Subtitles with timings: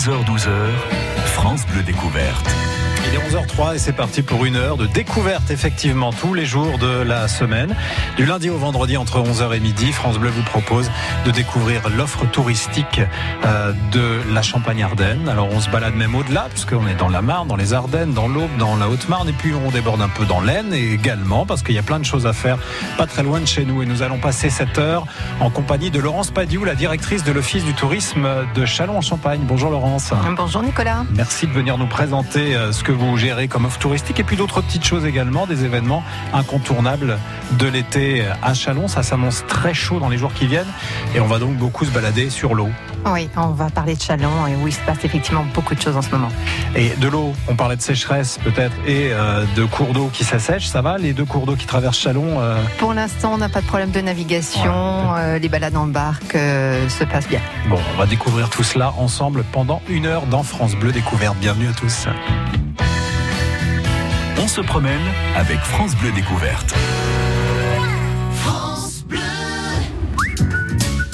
[0.00, 0.48] 11h-12h,
[1.26, 2.48] France Bleu Découverte.
[3.12, 6.78] Il est 11h03 et c'est parti pour une heure de découverte effectivement tous les jours
[6.78, 7.74] de la semaine.
[8.16, 10.88] Du lundi au vendredi entre 11h et midi, France Bleu vous propose
[11.26, 13.00] de découvrir l'offre touristique
[13.44, 15.28] euh, de la Champagne-Ardenne.
[15.28, 18.28] Alors on se balade même au-delà puisqu'on est dans la Marne, dans les Ardennes, dans
[18.28, 21.74] l'Aube, dans la Haute-Marne et puis on déborde un peu dans l'Aisne également parce qu'il
[21.74, 22.58] y a plein de choses à faire
[22.96, 25.04] pas très loin de chez nous et nous allons passer cette heure
[25.40, 29.40] en compagnie de Laurence Padiou, la directrice de l'Office du tourisme de Chalon-en-Champagne.
[29.42, 30.12] Bonjour Laurence.
[30.36, 31.04] Bonjour Nicolas.
[31.12, 34.36] Merci de venir nous présenter euh, ce que vous gérez comme offre touristique et puis
[34.36, 37.18] d'autres petites choses également, des événements incontournables
[37.52, 38.88] de l'été à Chalon.
[38.88, 40.66] Ça s'annonce très chaud dans les jours qui viennent
[41.14, 42.68] et on va donc beaucoup se balader sur l'eau.
[43.06, 45.96] Oui, on va parler de Chalon et où il se passe effectivement beaucoup de choses
[45.96, 46.28] en ce moment.
[46.76, 50.66] Et de l'eau, on parlait de sécheresse peut-être et euh, de cours d'eau qui s'assèchent,
[50.68, 52.60] ça va Les deux cours d'eau qui traversent Chalon euh?
[52.78, 54.70] Pour l'instant, on n'a pas de problème de navigation,
[55.14, 55.20] Ouais.
[55.20, 57.40] euh, les balades en barque se passent bien.
[57.68, 61.36] Bon, on va découvrir tout cela ensemble pendant une heure dans France Bleu Découverte.
[61.40, 62.06] Bienvenue à tous.
[64.42, 65.02] On se promène
[65.36, 66.74] avec France Bleu Découverte.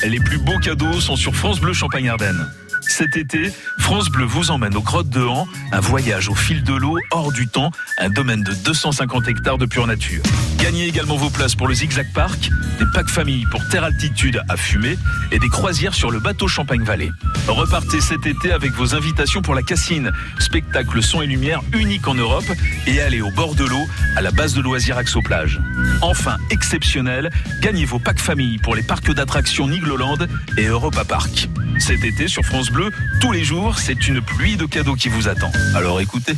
[0.04, 2.46] Les plus beaux cadeaux sont sur France Bleu Champagne-Ardenne.
[2.80, 6.74] Cet été, France Bleu vous emmène aux grottes de Han, un voyage au fil de
[6.74, 10.22] l'eau, hors du temps, un domaine de 250 hectares de pure nature.
[10.58, 14.56] Gagnez également vos places pour le Zigzag Park, des packs famille pour terre altitude à
[14.56, 14.98] fumer
[15.30, 17.10] et des croisières sur le bateau Champagne-Vallée.
[17.48, 22.14] Repartez cet été avec vos invitations pour la Cassine, spectacle son et lumière unique en
[22.14, 22.50] Europe,
[22.86, 25.60] et allez au bord de l'eau à la base de loisirs Axo-Plage.
[26.02, 30.18] Enfin, exceptionnel, gagnez vos packs famille pour les parcs d'attractions Nigloland
[30.56, 31.48] et Europa Park.
[31.78, 35.28] Cet été sur France Bleu, tous les jours, c'est une pluie de cadeaux qui vous
[35.28, 35.50] attend.
[35.74, 36.34] Alors écoutez.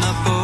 [0.00, 0.43] La vie c'est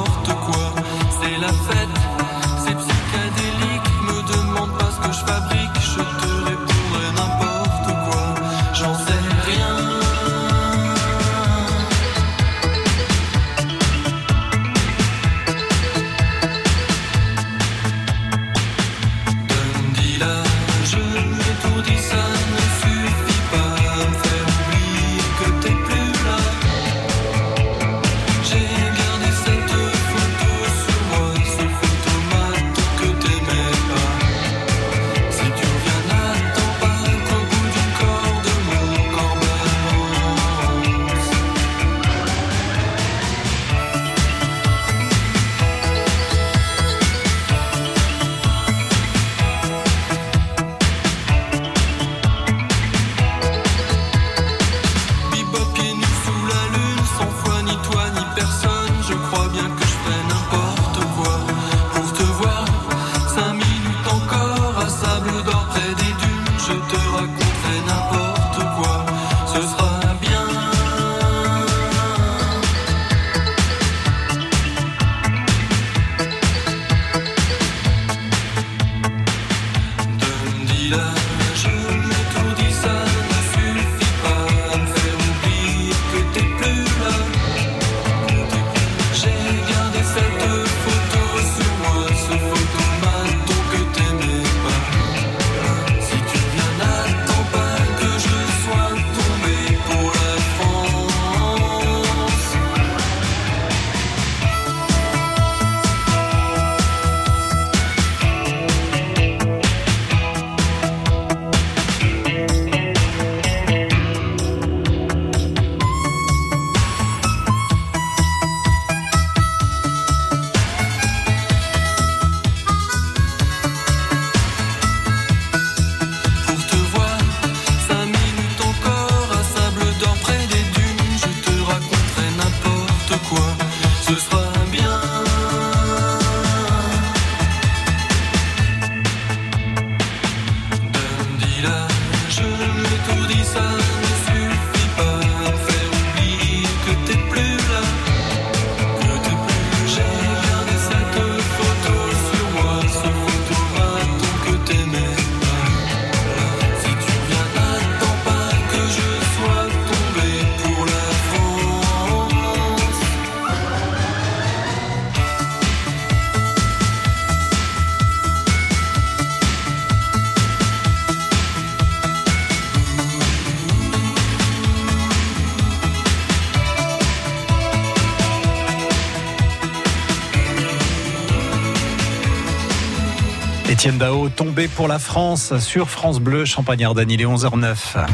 [183.80, 187.10] Étienne Dao tombé pour la France sur France Bleu Champagne-Ardenne.
[187.10, 188.04] Il est 11h09.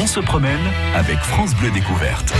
[0.00, 0.60] On se promène
[0.94, 2.32] avec France Bleu Découverte.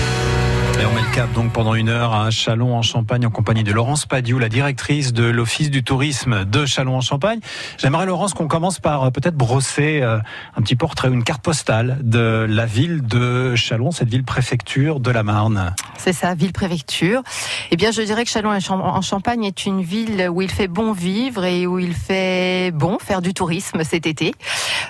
[0.81, 3.73] On met le cap donc pendant une heure à Chalon en Champagne en compagnie de
[3.73, 7.41] Laurence Padiou, la directrice de l'Office du tourisme de Chalon en Champagne.
[7.79, 10.19] J'aimerais Laurence qu'on commence par euh, peut-être brosser euh,
[10.57, 15.11] un petit portrait, une carte postale de la ville de Chalon, cette ville préfecture de
[15.11, 15.75] la Marne.
[15.97, 17.23] C'est ça, ville-préfecture.
[17.73, 20.93] Eh bien, je dirais que Chalon en Champagne est une ville où il fait bon
[20.93, 24.33] vivre et où il fait bon faire du tourisme cet été.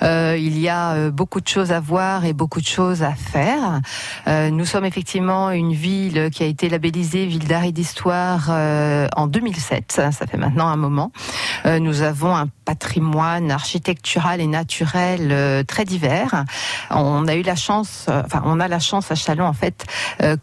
[0.03, 3.81] Euh, il y a beaucoup de choses à voir et beaucoup de choses à faire.
[4.27, 9.27] Nous sommes effectivement une ville qui a été labellisée ville d'art et d'histoire euh, en
[9.27, 9.93] 2007.
[10.11, 11.13] Ça fait maintenant un moment.
[11.65, 16.45] Euh, nous avons un patrimoine architectural et naturel euh, très divers.
[16.91, 19.87] On a eu la chance, enfin, on a la chance à Chalon en fait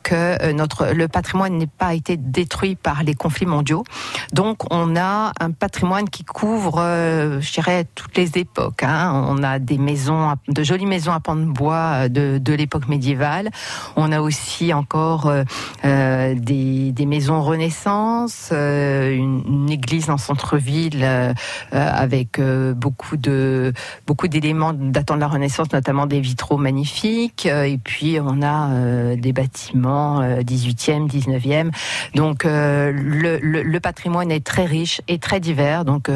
[0.04, 3.84] que notre le patrimoine n'ait pas été détruit par les conflits mondiaux.
[4.32, 8.84] Donc, on a un patrimoine qui couvre, je dirais, toutes les époques.
[8.84, 9.26] Hein.
[9.28, 13.50] On a des maisons, de jolies maisons à pans de bois de, de l'époque médiévale.
[13.96, 21.34] On a aussi encore euh, des, des, maisons Renaissance, euh, une, église en centre-ville euh,
[21.72, 22.40] avec
[22.76, 23.74] beaucoup de
[24.08, 27.46] beaucoup d'éléments datant de la Renaissance, notamment des vitraux magnifiques.
[27.46, 31.72] et puis on a des bâtiments 18e, 19e.
[32.14, 35.86] Donc le, patrimoine est très riche et très divers.
[35.86, 36.10] Donc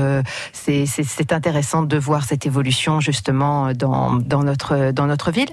[0.54, 5.50] c'est intéressant de voir cette évolution justement dans, dans notre dans notre ville.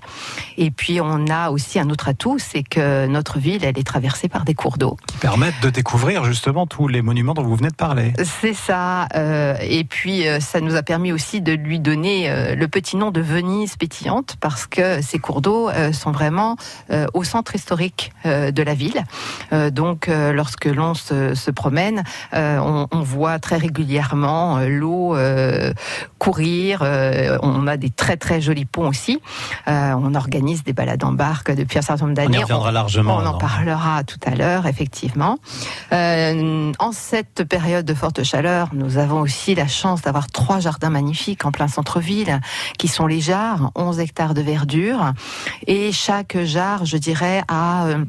[0.57, 4.29] Et puis on a aussi un autre atout, c'est que notre ville elle est traversée
[4.29, 4.97] par des cours d'eau.
[5.07, 8.13] Qui permettent de découvrir justement tous les monuments dont vous venez de parler.
[8.41, 9.07] C'est ça.
[9.15, 12.97] Euh, et puis euh, ça nous a permis aussi de lui donner euh, le petit
[12.97, 16.57] nom de Venise pétillante parce que ces cours d'eau sont vraiment
[17.15, 19.03] au centre historique de la ville.
[19.71, 22.03] donc lorsque l'on se, se promène,
[22.33, 25.17] on, on, voit très régulièrement l'eau
[26.19, 26.83] courir.
[27.43, 29.21] on a des très très jolis ponts aussi.
[29.67, 32.39] on organise des balades en barque depuis un certain nombre d'années.
[32.39, 33.17] On y reviendra largement.
[33.17, 35.39] On en parlera tout à l'heure, effectivement.
[35.93, 40.91] Euh, en cette période de forte chaleur, nous avons aussi la chance d'avoir trois jardins
[40.91, 42.41] magnifiques en plein centre-ville,
[42.79, 45.13] qui sont les jarres, 11 hectares de verdure.
[45.67, 47.87] Et chaque jarre, je dirais, a...
[47.87, 48.05] Euh,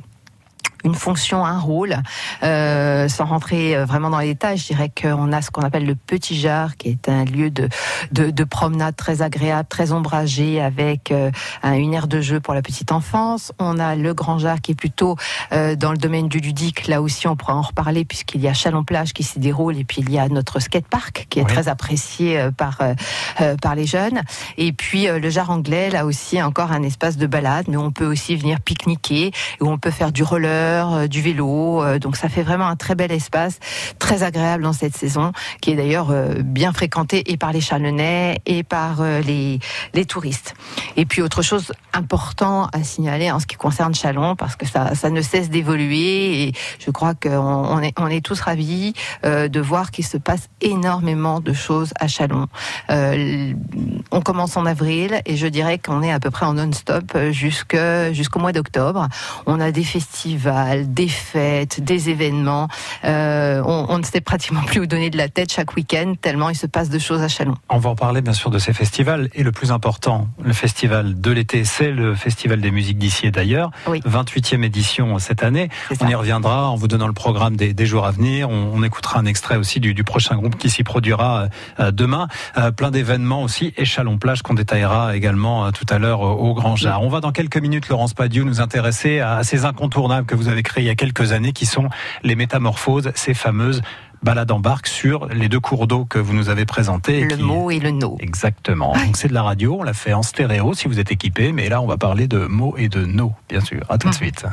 [0.83, 1.95] une fonction, un rôle.
[2.44, 5.85] Euh, sans rentrer euh, vraiment dans les détails, je dirais qu'on a ce qu'on appelle
[5.85, 7.69] le Petit Jar, qui est un lieu de,
[8.12, 11.31] de, de promenade très agréable, très ombragé, avec euh,
[11.63, 13.51] une aire de jeu pour la petite enfance.
[13.60, 15.15] On a le Grand Jar, qui est plutôt
[15.51, 16.88] euh, dans le domaine du ludique.
[16.88, 20.01] Là aussi, on pourra en reparler, puisqu'il y a Chalon-Plage qui s'y déroule, et puis
[20.01, 21.51] il y a notre skatepark, qui est oui.
[21.51, 24.22] très apprécié euh, par, euh, par les jeunes.
[24.57, 28.05] Et puis le Jar anglais, là aussi, encore un espace de balade, mais on peut
[28.05, 29.31] aussi venir pique-niquer,
[29.62, 31.83] où on peut faire du roller, euh, du vélo.
[31.83, 33.59] Euh, donc ça fait vraiment un très bel espace,
[34.00, 35.31] très agréable dans cette saison,
[35.62, 39.59] qui est d'ailleurs euh, bien fréquenté et par les Chalonnais et par les,
[39.93, 40.55] les touristes.
[40.95, 44.95] Et puis autre chose important à signaler en ce qui concerne Chalon, parce que ça,
[44.95, 48.93] ça ne cesse d'évoluer et je crois qu'on on est, on est tous ravis
[49.24, 52.47] de voir qu'il se passe énormément de choses à Chalon.
[52.89, 58.39] On commence en avril et je dirais qu'on est à peu près en non-stop jusqu'au
[58.39, 59.07] mois d'octobre.
[59.45, 62.68] On a des festivals, des fêtes, des événements.
[63.04, 66.50] Euh, on, on, ne sait pratiquement plus où donner de la tête chaque week-end, tellement
[66.50, 67.56] il se passe de choses à Chalon.
[67.70, 69.30] On va en parler bien sûr de ces festivals.
[69.34, 73.32] Et le plus important, le festival de l'été, c'est le Festival des musiques d'ici et
[73.32, 73.72] d'ailleurs.
[73.88, 74.02] Oui.
[74.06, 75.70] 28e édition cette année.
[76.02, 78.50] On y reviendra en vous donnant le programme des, des jours à venir.
[78.50, 81.48] On, on, écoutera un extrait aussi du, du prochain groupe qui s'y produira
[81.80, 82.28] euh, demain.
[82.58, 83.74] Euh, plein d'événements aussi.
[83.78, 87.02] Et Chalon-Plage qu'on détaillera également euh, tout à l'heure au Grand Jar.
[87.02, 90.63] On va dans quelques minutes, Laurence Padiou, nous intéresser à ces incontournables que vous avez
[90.63, 91.89] créés il y a quelques années qui sont
[92.24, 93.82] les métamorphoses, ces fameuses
[94.24, 97.22] balades en barque sur les deux cours d'eau que vous nous avez présentés.
[97.22, 97.44] Le qui...
[97.44, 98.18] mot et le no.
[98.20, 98.94] Exactement.
[98.94, 99.06] Ouais.
[99.06, 101.70] Donc c'est de la radio, on l'a fait en stéréo si vous êtes équipé, mais
[101.70, 103.82] là on va parler de mots et de no, bien sûr.
[103.89, 104.46] À tout de suite.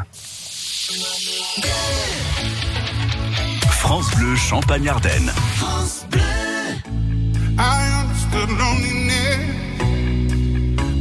[3.70, 5.30] France Bleu Champagne-Ardenne.
[5.56, 6.20] France Bleu.
[7.56, 9.38] I understood loneliness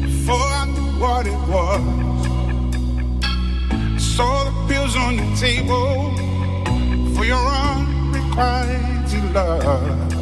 [0.01, 2.02] before I knew what it was.
[5.13, 6.15] On the table
[7.15, 10.13] for your unrequited love.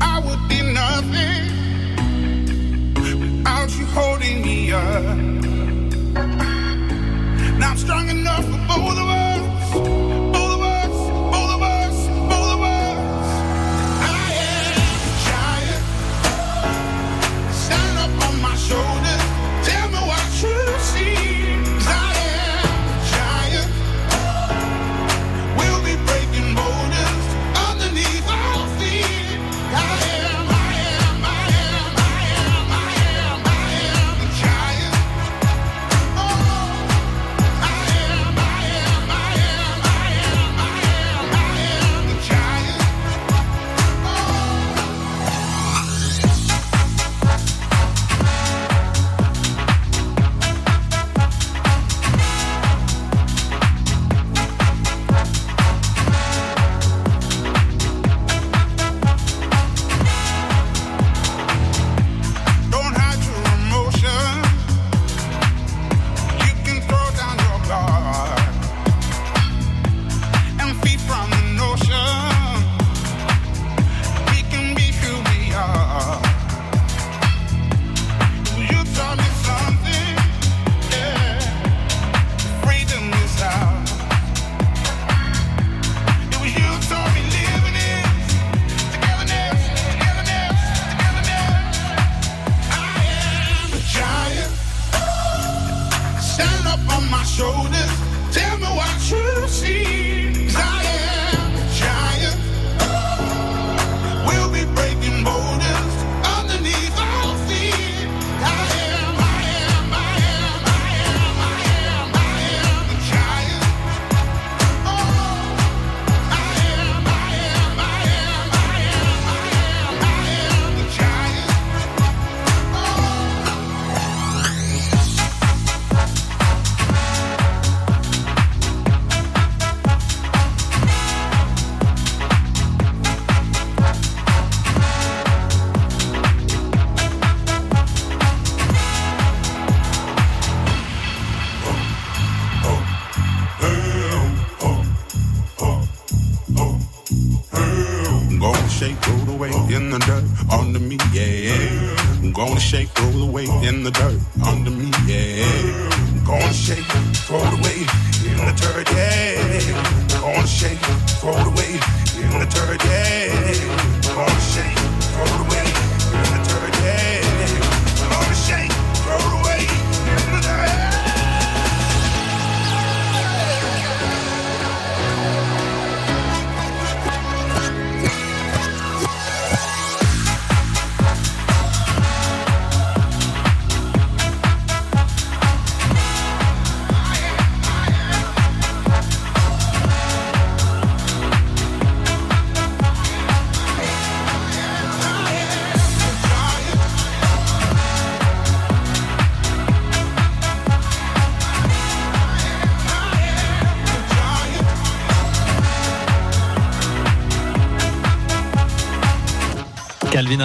[0.00, 1.44] I would be nothing
[3.20, 5.16] without you holding me up.
[7.58, 9.27] Now I'm strong enough for both of us.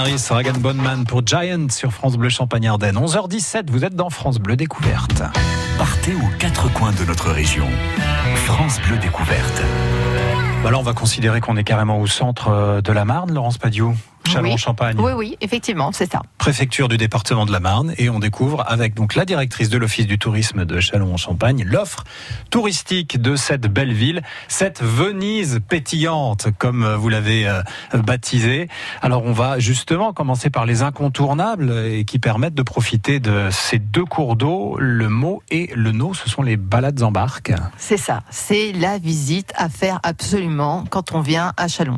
[0.04, 2.98] Harris, Ragan Bonman pour Giant sur France Bleu Champagne-Ardenne.
[2.98, 5.24] 11h17, vous êtes dans France Bleu Découverte.
[5.78, 7.66] Partez aux quatre coins de notre région.
[8.36, 9.62] France Bleu Découverte.
[10.62, 13.58] Bah là, on va considérer qu'on est carrément au centre euh, de la Marne, Laurence
[13.58, 13.96] Padiou.
[14.28, 14.98] Châlons-en-Champagne.
[15.00, 16.22] Oui, oui, effectivement, c'est ça.
[16.38, 20.08] préfecture du département de la Marne et on découvre avec donc la directrice de l'office
[20.08, 22.04] du tourisme de Châlons-en-Champagne l'offre
[22.50, 27.62] touristique de cette belle ville, cette Venise pétillante comme vous l'avez euh,
[27.94, 28.68] baptisée.
[29.02, 33.80] Alors on va justement commencer par les incontournables et qui permettent de profiter de ces
[33.80, 37.52] deux cours d'eau, le Mot et le No, ce sont les balades en barque.
[37.78, 38.24] C'est ça.
[38.30, 41.98] C'est la visite à faire absolument quand on vient à Chalon.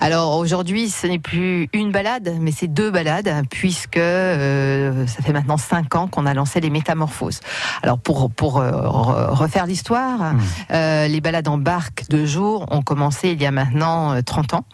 [0.00, 1.39] Alors aujourd'hui, ce n'est plus
[1.72, 6.34] une balade, mais c'est deux balades, puisque euh, ça fait maintenant cinq ans qu'on a
[6.34, 7.40] lancé les métamorphoses.
[7.82, 10.34] Alors pour pour euh, re- refaire l'histoire,
[10.70, 14.54] euh, les balades en barque de jour ont commencé il y a maintenant euh, 30
[14.54, 14.64] ans,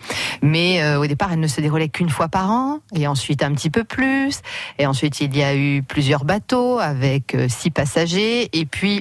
[0.43, 3.71] mais au départ elles ne se déroulaient qu'une fois par an, et ensuite un petit
[3.71, 4.41] peu plus,
[4.79, 9.01] et ensuite il y a eu plusieurs bateaux avec six passagers, et puis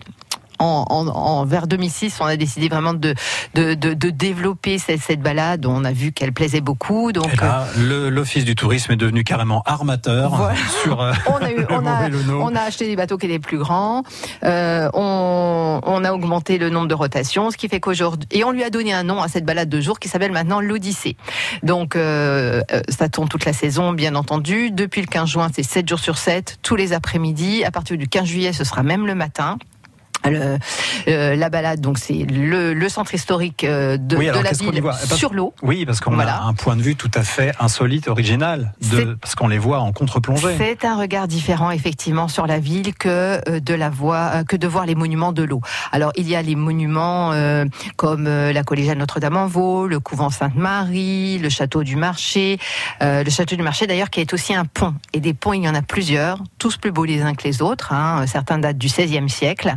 [0.60, 3.14] en, en, en- vers 2006, on a décidé vraiment de,
[3.54, 5.66] de, de, de développer cette, cette balade.
[5.66, 7.12] On a vu qu'elle plaisait beaucoup.
[7.12, 10.56] Donc, Et là, le- l'office du tourisme est devenu carrément armateur Voilà.
[10.84, 12.10] sur euh, on a, eu, on, a,
[12.42, 14.04] on acheté des bateaux qui étaient plus grands.
[14.44, 18.52] Euh, on, on a augmenté le nombre de rotations, ce qui fait qu'aujourd'hui et on
[18.52, 21.16] lui a donné un nom à cette balade de jour qui s'appelle maintenant l'Odyssée.
[21.64, 24.72] Donc euh, euh, ça tourne toute la saison, bien entendu.
[24.72, 27.64] Depuis le 15 juin, c'est 7 jours sur 7, tous les après-midi.
[27.64, 29.58] À partir du 15 juillet, ce sera même le matin.
[30.30, 30.58] Le-
[31.08, 34.52] euh, la balade, donc c'est le, le centre historique euh, de, Oui, alors de la
[34.54, 35.54] ville Parce- sur l'eau.
[35.62, 36.36] Oui, parce qu'on Voilà.
[36.38, 39.80] a un point de vue tout à fait insolite, original, de, parce qu'on les voit
[39.80, 40.56] en contre-plongée.
[40.58, 44.56] C'est un regard différent effectivement sur la ville que euh, de la voir, euh, que
[44.56, 45.62] de voir les monuments de l'eau.
[45.92, 47.66] Alors il y a les monuments euh,
[47.98, 52.58] comme la collégiale Notre-Dame-en-Vaux, le couvent Sainte-Marie, le château du Marché,
[53.02, 54.94] euh, le château du Marché d'ailleurs qui est aussi un pont.
[55.14, 57.62] Et des ponts il y en a plusieurs, tous plus beaux les uns que les
[57.62, 57.94] autres.
[57.94, 58.26] Hein.
[58.28, 59.74] Certains datent du XVIe siècle.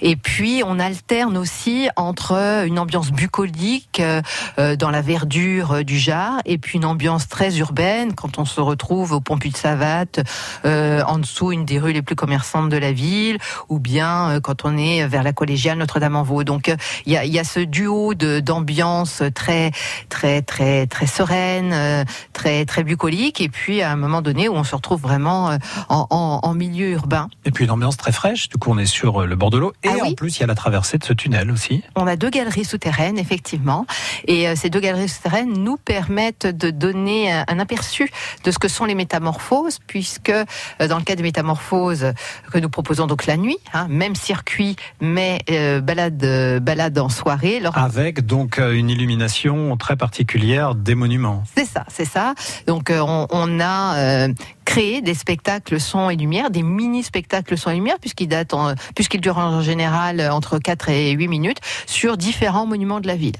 [0.00, 4.22] Et puis on alterne aussi entre une ambiance bucolique euh,
[4.58, 8.44] euh, dans la verdure euh, du Jard et puis une ambiance très urbaine quand on
[8.44, 10.20] se retrouve au Pont-Puy de Savate,
[10.64, 14.76] en dessous une des rues les plus commerçantes de la ville, ou bien quand on
[14.76, 16.44] est vers la collégiale Notre-Dame-en-Vaux.
[16.44, 16.74] Donc
[17.06, 19.72] il y, a, ce duo d'ambiance très
[20.08, 24.64] très très très sereine, très très bucolique, et puis à un moment donné où on
[24.64, 25.56] se retrouve vraiment
[25.88, 27.28] en, milieu urbain.
[27.44, 29.71] Et puis une ambiance très fraîche, du coup on est sur le bord de l'eau,
[29.82, 31.82] et Ah en plus il y a la traversée de ce tunnel aussi.
[31.96, 33.86] On a deux galeries souterraines, effectivement.
[34.26, 38.10] Et euh, ces deux galeries souterraines nous permettent de donner un, un aperçu
[38.44, 40.44] de ce que sont les métamorphoses, puisque euh,
[40.88, 42.12] dans le cas des métamorphoses euh,
[42.52, 47.08] que nous proposons donc la nuit, hein, même circuit, mais euh, balade, euh, balade en
[47.08, 47.60] soirée.
[47.74, 51.44] Avec donc euh, une illumination très particulière des monuments.
[51.56, 52.34] C'est ça, c'est ça.
[52.66, 54.28] Donc euh, on, on a
[54.64, 58.74] créé des spectacles son et lumière, des mini spectacles son et lumière, puisqu'ils datent, en-
[58.94, 63.36] puisqu'ils durent en général entre 4 et 8 minutes sur différents monuments de la ville.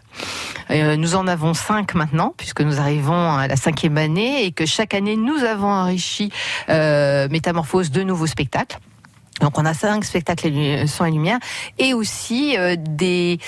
[0.70, 4.66] Euh, nous en avons cinq maintenant, puisque nous arrivons à la cinquième année et que
[4.66, 6.30] chaque année nous avons enrichi
[6.68, 8.78] euh, Métamorphose de nouveaux spectacles.
[9.40, 11.38] Donc on a cinq spectacles son et lumière
[11.78, 13.38] et aussi euh, des,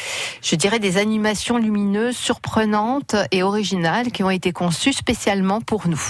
[0.42, 6.02] je dirais des animations lumineuses surprenantes et originales qui ont été conçues spécialement pour nous.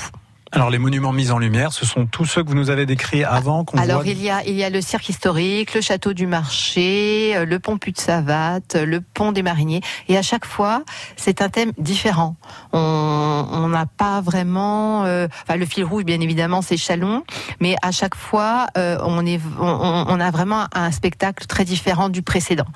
[0.54, 3.24] Alors les monuments mis en lumière, ce sont tous ceux que vous nous avez décrits
[3.24, 4.06] avant qu'on Alors voit.
[4.12, 7.58] il y a il y a le cirque historique, le château du marché, euh, le
[7.58, 10.84] pont de Savate, le pont des mariniers et à chaque fois
[11.16, 12.36] c'est un thème différent.
[12.72, 15.04] on n'a pas vraiment.
[15.06, 17.24] euh, enfin, le fil rouge, bien évidemment, c'est Chalon,
[17.60, 22.08] mais à chaque fois, euh, on est, on, on a vraiment un spectacle très différent
[22.08, 22.66] du précédent.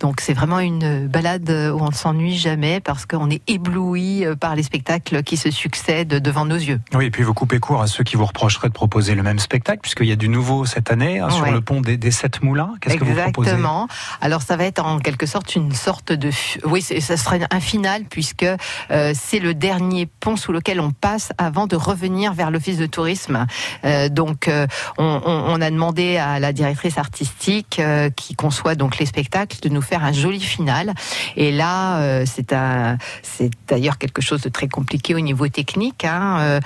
[0.00, 4.36] Donc, c'est vraiment une balade où on ne s'ennuie jamais parce qu'on est ébloui euh,
[4.36, 6.80] par les spectacles qui se succèdent devant nos yeux.
[6.94, 9.38] Oui, et puis vous coupez court à ceux qui vous reprocheraient de proposer le même
[9.38, 12.42] spectacle, puisqu'il y a du nouveau cette année hein, sur le pont des, des Sept
[12.42, 12.74] Moulins.
[12.80, 13.88] Qu'est-ce que vous proposez Exactement.
[14.20, 16.30] Alors ça va être en quelque sorte une sorte de,
[16.64, 18.44] oui, ça sera un final puisque
[18.90, 22.86] euh, c'est le dernier pont sous lequel on passe avant de revenir vers l'office de
[22.86, 23.46] tourisme.
[23.84, 24.66] Euh, donc euh,
[24.98, 27.80] on, a demandé à la directrice artistique
[28.16, 30.92] qui conçoit donc les spectacles de nous faire un joli final.
[31.36, 36.04] Et là, c'est un, c'est d'ailleurs quelque chose de très compliqué au niveau technique.
[36.04, 36.60] hein.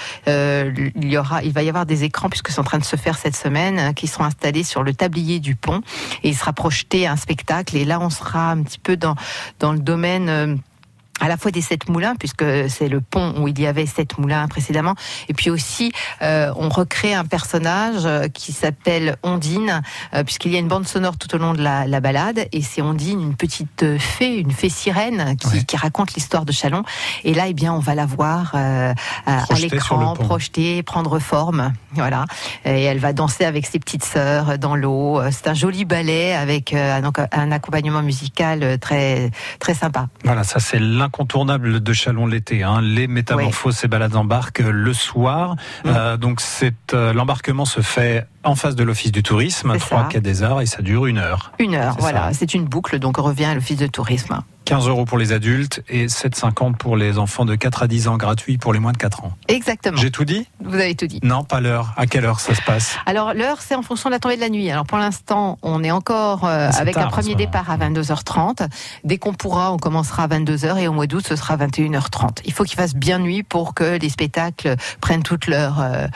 [0.48, 2.78] Euh, euh, il y aura, il va y avoir des écrans puisque c'est en train
[2.78, 5.80] de se faire cette semaine hein, qui seront installés sur le tablier du pont
[6.22, 7.76] et il sera projeté un spectacle.
[7.76, 9.14] Et là, on sera un petit peu dans
[9.58, 10.60] dans le domaine.
[11.20, 13.86] Euh, à la fois des sept moulins, puisque c'est le pont où il y avait
[13.86, 14.94] sept moulins précédemment,
[15.28, 19.82] et puis aussi euh, on recrée un personnage euh, qui s'appelle Ondine,
[20.14, 22.62] euh, puisqu'il y a une bande sonore tout au long de la, la balade, et
[22.62, 25.64] c'est Ondine, une petite euh, fée, une fée sirène qui, Ouais.
[25.64, 26.82] qui raconte l'histoire de Chalon.
[27.24, 28.92] Et là, eh bien, on va la voir euh,
[29.26, 32.26] à, l'écran, projetée, prendre forme, voilà.
[32.64, 35.20] Et elle va danser avec ses petites sœurs dans l'eau.
[35.20, 39.74] Euh, C'est un joli ballet avec euh, un, enco- un accompagnement musical euh, très très
[39.74, 40.08] sympa.
[40.24, 40.78] Voilà, ça c'est
[41.08, 42.62] l'incontournable de Chalon l'été.
[42.62, 42.82] Hein.
[42.82, 45.56] Les métamorphoses et balades en barque le soir.
[45.84, 45.88] Mm.
[45.88, 50.02] Euh, donc c'est euh, l'embarquement se fait en face de l'office du tourisme, C'est 3
[50.02, 50.08] ça.
[50.10, 51.52] quai des Arts, et ça dure une heure.
[51.58, 52.32] Une heure, voilà.
[52.32, 54.40] C'est une boucle, donc on revient à l'office de tourisme.
[54.64, 58.16] 15 euros pour les adultes et 7,50 pour les enfants de 4 à 10 ans,
[58.18, 59.32] gratuit pour les moins de 4 ans.
[59.48, 59.96] Exactement.
[59.96, 60.46] J'ai tout dit?
[60.62, 61.20] Vous avez tout dit.
[61.22, 61.94] Non, pas l'heure.
[61.96, 62.96] À quelle heure ça se passe?
[63.06, 64.70] Alors l'heure, c'est en fonction de la tombée de la nuit.
[64.70, 68.68] Alors pour l'instant, on est encore euh, C'est avec tard, un premier départ à 22h30.
[69.04, 72.40] Dès qu'on pourra, on commencera à 22h et au mois d'août, ce sera 21h30.
[72.44, 76.06] Il faut qu'il fasse bien nuit pour que les spectacles prennent toute leur, euh,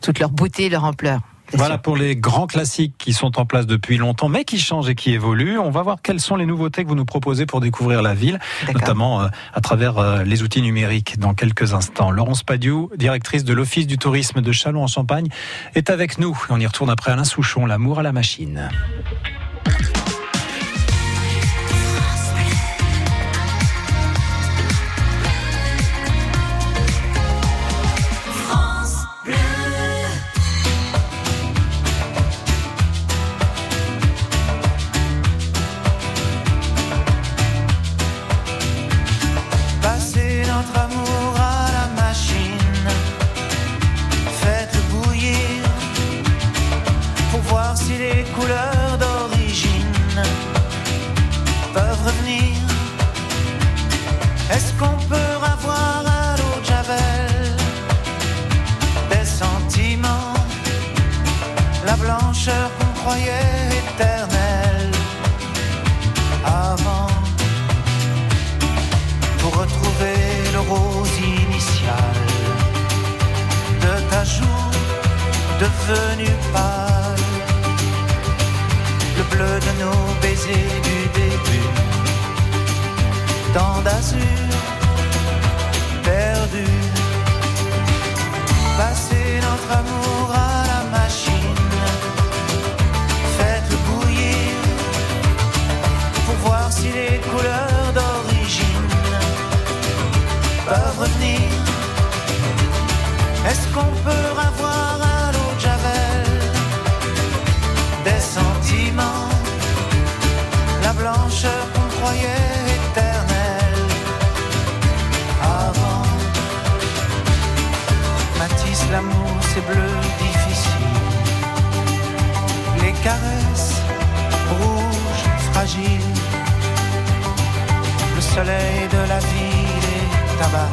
[0.00, 1.18] toute leur beauté, leur ampleur.
[1.52, 4.94] Voilà pour les grands classiques qui sont en place depuis longtemps, mais qui changent et
[4.94, 5.58] qui évoluent.
[5.58, 8.38] On va voir quelles sont les nouveautés que vous nous proposez pour découvrir la ville,
[8.72, 12.10] notamment euh, à travers euh, les outils numériques dans quelques instants.
[12.10, 15.28] Laurence Padiou, directrice de l'Office du tourisme de Châlons en Champagne,
[15.74, 16.36] est avec nous.
[16.50, 18.68] On y retourne après Alain Souchon, l'amour à la machine.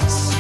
[0.06, 0.33] Est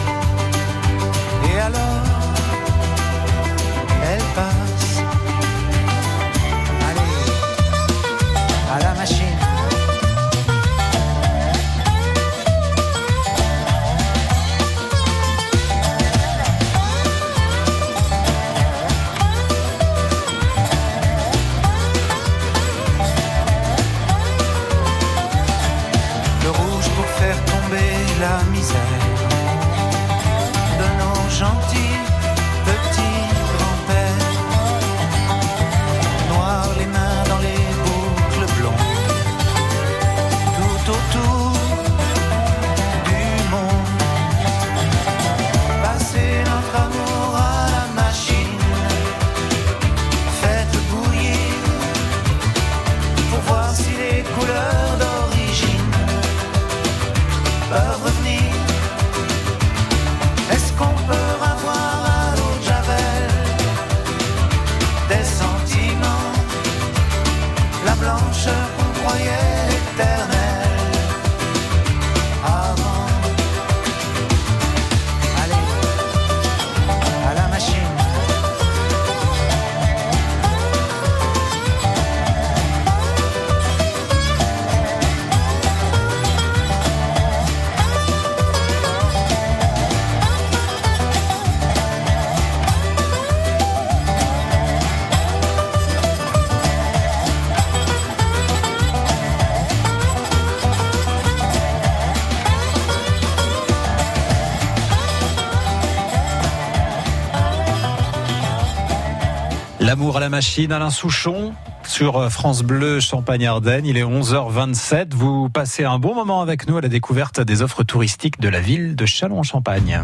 [110.33, 111.53] machine, Alain Souchon,
[111.85, 113.85] sur euh, France Bleu Champagne-Ardenne.
[113.85, 115.13] Il est 11h27.
[115.13, 118.59] Vous passez un bon moment avec nous à la découverte des offres touristiques de la
[118.59, 120.01] ville de Châlons-en-Champagne.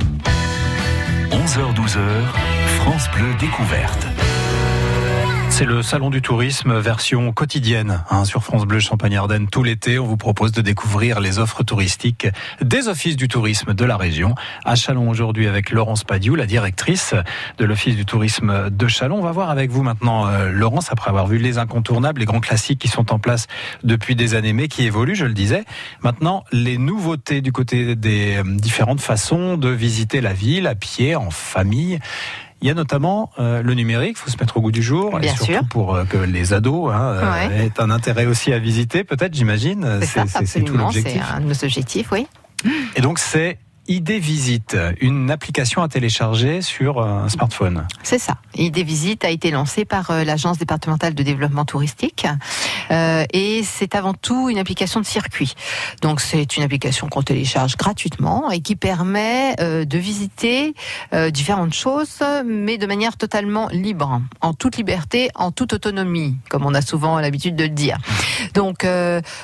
[1.31, 1.97] 11h-12h,
[2.77, 4.18] France Bleu découverte.
[5.59, 9.99] C'est le salon du tourisme version quotidienne hein, sur France Bleu Champagne-Ardenne tout l'été.
[9.99, 12.29] On vous propose de découvrir les offres touristiques
[12.61, 14.35] des offices du tourisme de la région.
[14.63, 17.13] À Chalon aujourd'hui avec Laurence Padiou, la directrice
[17.57, 19.17] de l'office du tourisme de Chalon.
[19.17, 22.39] On va voir avec vous maintenant, euh, Laurence, après avoir vu les incontournables, les grands
[22.39, 23.47] classiques qui sont en place
[23.83, 25.65] depuis des années mais qui évoluent, je le disais.
[26.03, 31.17] Maintenant, les nouveautés du côté des euh, différentes façons de visiter la ville à pied,
[31.17, 31.99] en famille.
[32.61, 35.17] Il y a notamment euh, le numérique, il faut se mettre au goût du jour,
[35.19, 35.67] Bien et surtout sûr.
[35.69, 37.65] pour euh, que les ados hein, euh, Ouais.
[37.67, 39.99] aient un intérêt aussi à visiter, peut-être, j'imagine.
[40.01, 40.91] C'est tout absolument.
[40.91, 41.23] C'est l'objectif.
[41.33, 42.27] un de nos objectifs, oui.
[42.95, 43.57] Et donc c'est
[43.89, 47.87] ID Visite, une application à télécharger sur euh, un smartphone.
[48.03, 48.35] C'est ça.
[48.53, 52.27] Idée Visite a été lancée par euh, l'Agence départementale de développement touristique
[52.91, 55.55] euh, et c'est avant tout une application de circuit.
[56.03, 60.73] Donc c'est une application qu'on télécharge gratuitement et qui permet de visiter
[61.31, 66.73] différentes choses, mais de manière totalement libre, en toute liberté, en toute autonomie, comme on
[66.73, 67.97] a souvent l'habitude de le dire.
[68.53, 68.85] Donc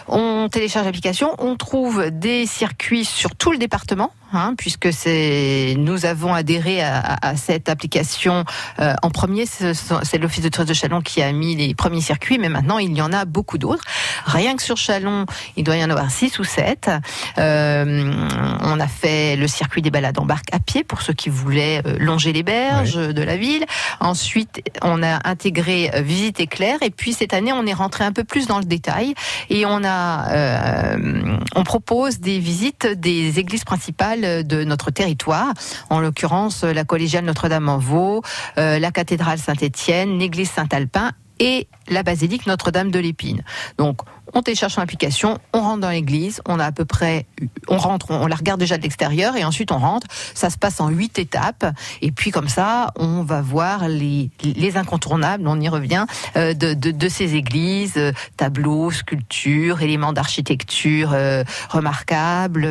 [0.08, 4.12] on télécharge l'application, on trouve des circuits sur tout le département.
[4.36, 8.46] Hein, puisque c'est nous avons adhéré à, à- à cette application
[8.80, 12.38] euh, en premier, c'est l'Office de tourisme de Chalon qui a mis les premiers circuits,
[12.40, 13.84] mais maintenant il y en a beaucoup d'autres.
[14.26, 16.90] Rien que sur Chalon, il doit y en avoir six ou sept.
[17.38, 18.14] Euh,
[18.62, 21.82] on a fait le circuit des balades en barque à pied pour ceux qui voulaient
[21.86, 23.66] euh, longer les berges de la ville.
[24.00, 28.12] Ensuite, on a intégré euh, visite éclair, et puis cette année, on est rentré un
[28.12, 29.14] peu plus dans le détail
[29.50, 35.54] et on a, euh, on propose des visites des églises principales de notre territoire,
[35.90, 38.22] en l'occurrence la collégiale Notre-Dame-en-Vaux,
[38.58, 43.44] euh, la cathédrale Saint-Étienne, l'église Saint-Alpin et la basilique Notre-Dame de l'Épine.
[43.78, 44.00] Donc,
[44.36, 47.26] on télécharge l'application, on rentre dans l'église, on a à peu près,
[47.68, 50.08] on rentre, on, on la regarde déjà de l'extérieur et ensuite on rentre.
[50.34, 51.66] Ça se passe en huit étapes
[52.02, 56.74] et puis comme ça, on va voir les, les incontournables, on y revient, euh, de,
[56.74, 62.66] de, de ces églises, euh, tableaux, sculptures, éléments d'architecture euh, remarquables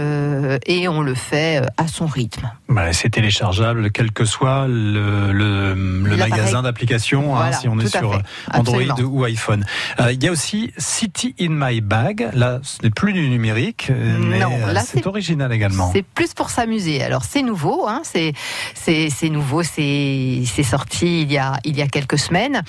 [0.67, 2.51] et on le fait à son rythme.
[2.69, 6.31] Bah, c'est téléchargeable, quel que soit le, le, le L'appareil.
[6.31, 8.21] magasin d'application, hein, si on est sur.
[8.53, 9.11] Android Absolument.
[9.11, 9.65] ou iPhone.
[10.11, 12.31] Il y a aussi City in My Bag.
[12.35, 15.91] Là, ce n'est plus du numérique, euh, mais euh, c'est original également.
[15.93, 17.03] C'est plus pour s'amuser.
[17.03, 18.33] Alors c'est nouveau, hein, c'est
[19.31, 22.63] nouveau, c'est c'est sorti il y a il y a quelques semaines.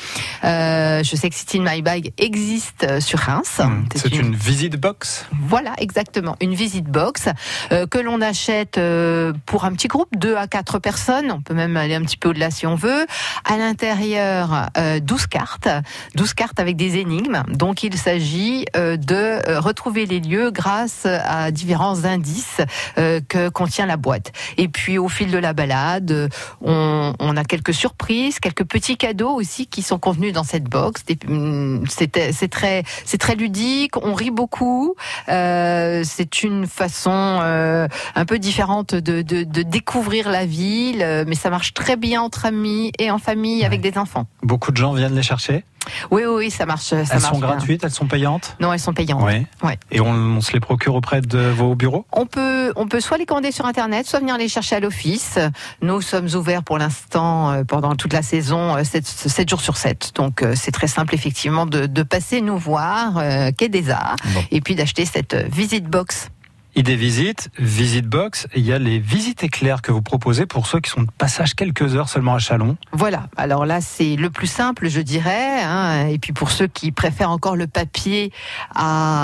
[0.44, 3.60] Euh, je sais que City in My Bag existe sur Reims.
[3.60, 5.26] Hum, C'est une visite box.
[5.48, 6.36] Voilà, exactement.
[6.42, 7.30] Une visite box
[7.72, 11.32] euh, que l'on achète euh, pour un petit groupe, 2 à 4 personnes.
[11.32, 13.06] On peut même aller un petit peu au-delà si on veut.
[13.46, 15.70] À l'intérieur, euh, 12 cartes.
[16.16, 17.44] 12 cartes avec des énigmes.
[17.50, 22.62] Donc, il s'agit de euh, retrouver les lieux grâce à différents indices
[22.98, 24.32] euh, que contient la boîte.
[24.58, 26.28] Et puis, au fil de la balade, euh,
[26.62, 31.04] on, on a quelques surprises, quelques petits cadeaux aussi qui sont contenus dans cette box.
[31.28, 33.98] Hum, C'est très, c'est très ludique.
[33.98, 34.96] On rit beaucoup.
[35.30, 37.12] Euh, c'est une façon
[37.42, 41.96] euh, un peu différente de, de, de découvrir la ville, euh, mais ça marche très
[41.96, 44.28] bien entre amis et en famille avec des enfants.
[44.44, 45.64] Beaucoup de gens viennent les chercher?
[46.12, 46.82] Oui, oui, oui, ça marche.
[46.84, 47.48] Ça elles marche sont bien.
[47.48, 48.56] gratuites, elles sont payantes?
[48.60, 49.22] Non, elles sont payantes.
[49.24, 49.46] Ouais.
[49.64, 49.78] Ouais.
[49.92, 52.06] Et on, on se les procure auprès de vos bureaux?
[52.12, 55.38] On peut, on peut soit les commander sur Internet, soit venir les chercher à l'office.
[55.82, 60.12] Nous sommes ouverts pour l'instant euh, pendant toute la saison, 7, jours sur 7.
[60.16, 64.16] Donc euh, c'est très simple effectivement de, de passer nous voir, euh, quai des Arts,
[64.34, 64.44] Bon.
[64.52, 66.30] et puis d'acheter cette euh, visite box.
[66.78, 68.48] Idée visite, visite box.
[68.54, 71.54] Il y a les visites éclairs que vous proposez pour ceux qui sont de passage
[71.56, 72.76] quelques heures seulement à Chalon.
[72.92, 73.30] Voilà.
[73.38, 75.62] Alors là, c'est le plus simple, je dirais.
[75.64, 76.08] hein.
[76.08, 78.34] Et puis pour ceux qui préfèrent encore le papier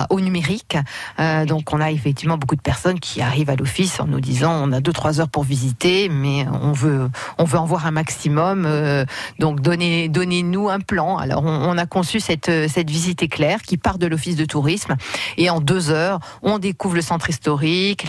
[0.10, 0.78] au numérique,
[1.20, 4.54] euh, donc on a effectivement beaucoup de personnes qui arrivent à l'office en nous disant
[4.54, 7.92] on a deux trois heures pour visiter, mais on veut on veut en voir un
[7.92, 8.64] maximum.
[8.66, 9.04] euh,
[9.40, 11.18] donc donnez donnez-nous un plan.
[11.18, 14.96] Alors on, a conçu cette cette visite éclair qui part de l'office de tourisme
[15.36, 17.40] et en deux heures on découvre le centre historique,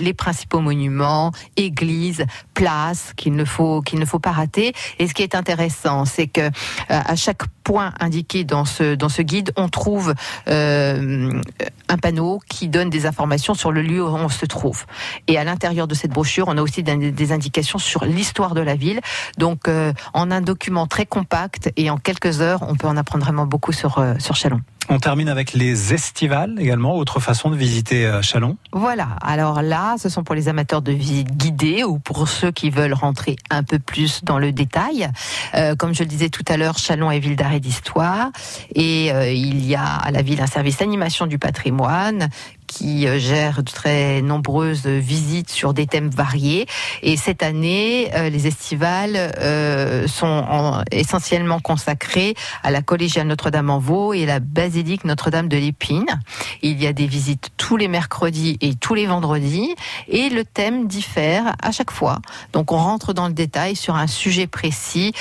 [0.00, 4.72] les principaux monuments, églises, places qu'il ne faut qu'il ne faut pas rater.
[4.98, 6.50] Et ce qui est intéressant, c'est que euh,
[6.88, 10.14] à chaque point indiqué dans ce dans ce guide, on trouve
[10.48, 11.32] euh,
[11.88, 14.84] un panneau qui donne des informations sur le lieu où on se trouve.
[15.26, 18.74] Et à l'intérieur de cette brochure, on a aussi des indications sur l'histoire de la
[18.74, 19.00] ville.
[19.38, 23.24] Donc, euh, en un document très compact et en quelques heures, on peut en apprendre
[23.24, 24.60] vraiment beaucoup sur euh, sur Chalon.
[24.88, 28.56] On termine avec les estivales également, autre façon de visiter euh, Chalon.
[28.72, 32.68] Voilà, alors là, ce sont pour les amateurs de visite guidée ou pour ceux qui
[32.70, 35.08] veulent rentrer un peu plus dans le détail.
[35.54, 38.30] Euh, comme je le disais tout à l'heure, Chalon est ville d'arrêt d'histoire
[38.74, 42.28] et euh, il y a à la ville un service animation du patrimoine
[42.72, 46.66] qui euh, gère de très nombreuses visites sur des thèmes variés.
[47.02, 54.14] Et cette année, euh, les estivales euh, sont en- essentiellement consacrés à la collégiale Notre-Dame-en-Vaux
[54.14, 56.06] et la basilique Notre-Dame de l'Épine.
[56.62, 59.74] Il y a des visites tous les mercredis et tous les vendredis
[60.08, 62.20] et le thème diffère à chaque fois.
[62.52, 65.12] Donc on rentre dans le détail sur un sujet précis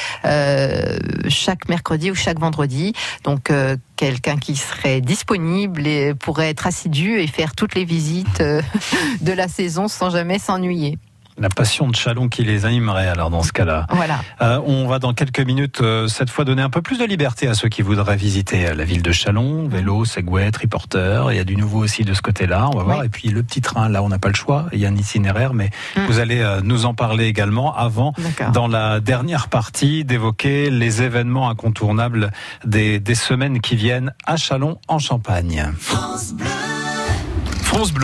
[1.28, 2.94] chaque mercredi ou chaque vendredi.
[3.24, 3.52] Donc
[3.96, 8.62] quelqu'un qui serait disponible et pourrait être assidu et faire toutes les visites euh,
[9.22, 10.98] de la saison sans jamais s'ennuyer.
[11.38, 13.88] La passion de Chalon qui les animerait alors dans ce cas-là.
[13.92, 14.20] Voilà.
[14.42, 17.48] Euh, on va dans quelques minutes euh, cette fois donner un peu plus de liberté
[17.48, 21.32] à ceux qui voudraient visiter la ville de Chalon, vélo, segway, triporteur.
[21.32, 23.00] Il y a du nouveau aussi de ce côté-là, on va voir.
[23.00, 23.06] Oui.
[23.06, 24.96] Et puis le petit train, là on n'a pas le choix, il y a un
[24.96, 26.06] itinéraire, mais Mm.
[26.08, 28.14] vous allez euh, nous en parler également avant,
[28.54, 32.32] dans la dernière partie, d'évoquer les événements incontournables
[32.66, 35.72] des, des semaines qui viennent à Chalon en Champagne.
[35.80, 36.46] France Bleu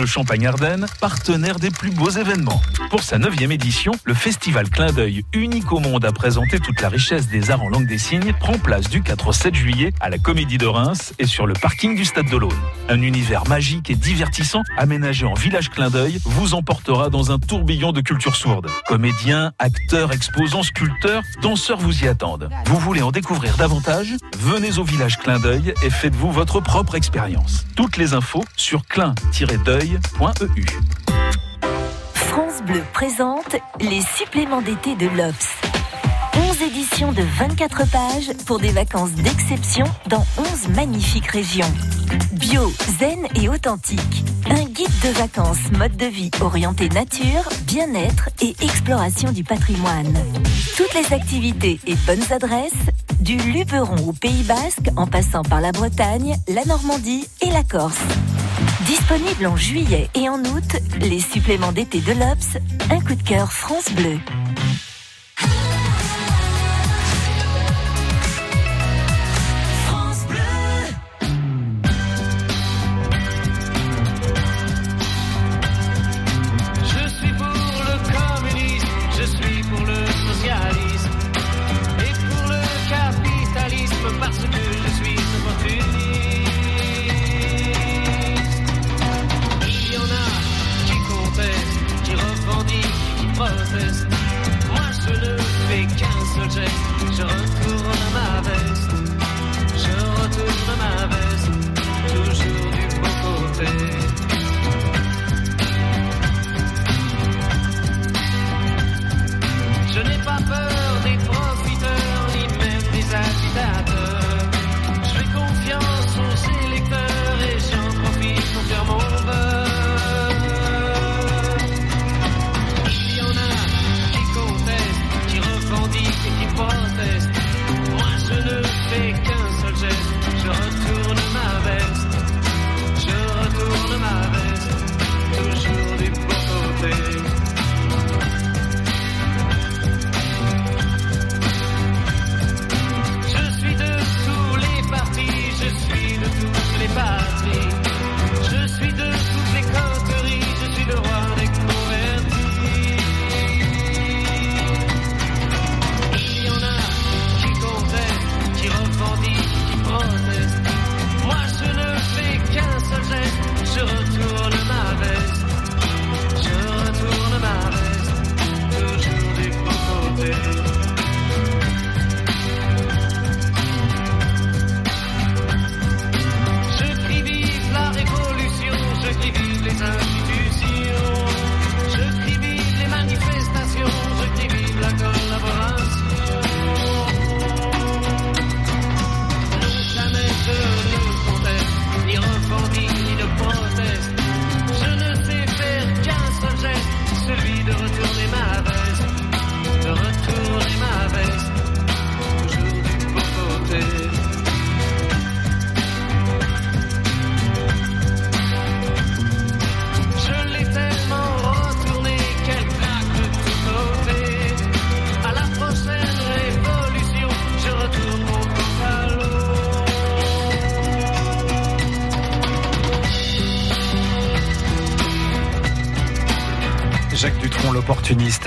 [0.06, 2.60] Champagne-Ardenne, partenaire des plus beaux événements.
[2.90, 6.88] Pour sa neuvième édition, le festival Clin d'œil, unique au monde à présenter toute la
[6.88, 10.08] richesse des arts en langue des signes, prend place du 4 au 7 juillet à
[10.08, 12.38] la Comédie de Reims et sur le parking du Stade de.
[12.88, 17.92] Un univers magique et divertissant, aménagé en village Clin d'œil, vous emportera dans un tourbillon
[17.92, 18.68] de culture sourde.
[18.86, 22.48] Comédiens, acteurs, exposants, sculpteurs, danseurs vous y attendent.
[22.66, 24.14] Vous voulez en découvrir davantage?
[24.38, 27.66] Venez au village Clin d'œil et faites-vous votre propre expérience.
[27.76, 28.82] Toutes les infos sur
[29.64, 30.66] clin-deuil.eu.
[32.14, 35.48] France Bleu présente les suppléments d'été de l'Obs.
[36.50, 41.72] 11 éditions de 24 pages pour des vacances d'exception dans 11 magnifiques régions.
[42.32, 44.24] Bio, zen et authentique.
[44.50, 50.14] Un guide de vacances mode de vie orienté nature, bien-être et exploration du patrimoine.
[50.76, 52.72] Toutes les activités et bonnes adresses,
[53.20, 57.98] du Luberon au Pays Basque en passant par la Bretagne, la Normandie et la Corse.
[58.86, 62.58] Disponible en juillet et en août, les suppléments d'été de l'Obs,
[62.90, 64.18] un coup de cœur France Bleu.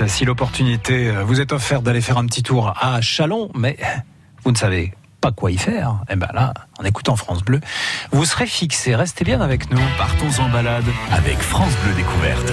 [0.06, 3.76] Si l'opportunité euh, vous est offerte d'aller faire un petit tour à Chalon, mais
[4.44, 7.60] vous ne savez pas quoi y faire, eh ben là, en écoutant France Bleu,
[8.10, 8.94] vous serez fixé.
[8.96, 9.80] Restez bien avec nous.
[9.96, 12.52] Partons en balade avec France Bleu Découverte.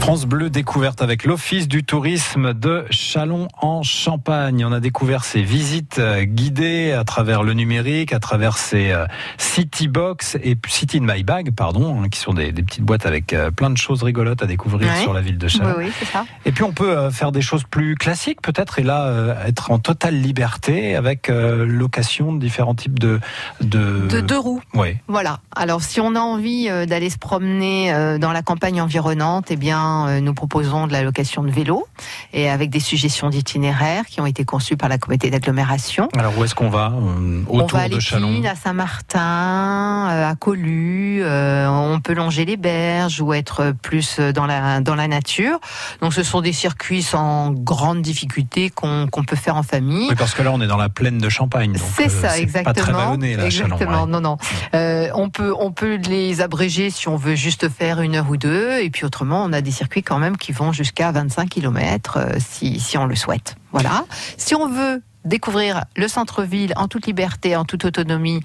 [0.00, 4.64] France Bleu découverte avec l'Office du tourisme de Chalon en Champagne.
[4.64, 9.04] On a découvert ces visites euh, guidées à travers le numérique, à travers ces euh,
[9.36, 13.04] City Box et City in My Bag, pardon, hein, qui sont des, des petites boîtes
[13.04, 15.02] avec euh, plein de choses rigolotes à découvrir Ouais.
[15.02, 15.74] sur la ville de Oui, Chalon.
[15.76, 16.24] oui, c'est ça.
[16.46, 20.14] Et puis on peut faire des choses plus classiques peut-être et là être en totale
[20.18, 23.20] liberté avec location de différents types de
[23.60, 24.62] de, De deux roues.
[24.72, 25.02] Ouais.
[25.08, 25.40] Voilà.
[25.54, 30.20] Alors, si on a envie d'aller se promener dans la campagne environnante, eh bien, euh,
[30.20, 31.86] nous proposons de la location de vélos
[32.32, 36.08] et avec des suggestions d'itinéraires qui ont été conçues par la communauté d'agglomération.
[36.16, 40.30] Alors où est-ce qu'on va euh, On autour va à de Chalon à Saint-Martin, euh,
[40.30, 45.58] à euh, on peut longer les berges ou être plus dans la dans la nature.
[46.00, 50.08] Donc, ce sont des circuits sans grande difficulté qu'on qu'on peut faire en famille.
[50.08, 51.76] Oui, parce que là on est dans la plaine de Champagne.
[51.96, 52.74] C'est ça, exactement.
[52.74, 54.04] Pas très vallonné là, Chalon, exactement.
[54.04, 54.10] ouais.
[54.10, 54.36] Non, non.
[54.74, 58.36] Euh, on peut, on peut les abréger si on veut juste faire une heure ou
[58.36, 62.18] deux, et puis autrement, on a des circuits quand même qui vont jusqu'à 25 km
[62.38, 63.56] si, si on le souhaite.
[63.72, 64.04] Voilà.
[64.36, 68.42] Si on veut découvrir le centre-ville en toute liberté, en toute autonomie,